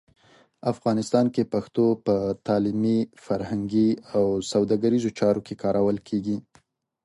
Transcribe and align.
افغانستان 0.73 1.25
کې 1.35 1.43
پښتو 1.53 1.85
په 2.05 2.15
تعلیمي، 2.47 2.99
فرهنګي 3.25 3.89
او 4.15 4.25
سوداګریزو 4.51 5.09
چارو 5.19 5.41
کې 5.47 5.59
کارول 5.63 5.97
کېږي. 6.07 6.37